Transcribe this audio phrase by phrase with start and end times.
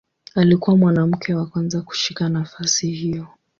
[0.35, 3.27] Alikuwa mwanamke wa kwanza kushika nafasi hiyo.